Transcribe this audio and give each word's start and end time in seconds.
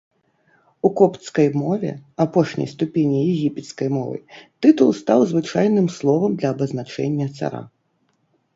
У 0.87 0.89
копцкай 1.01 1.47
мове, 1.63 1.91
апошняй 2.25 2.69
ступені 2.73 3.19
егіпецкай 3.33 3.93
мовы, 3.99 4.17
тытул 4.65 4.89
стаў 5.03 5.19
звычайным 5.35 5.87
словам 5.99 6.31
для 6.41 6.49
абазначэння 6.57 7.27
цара. 7.41 7.61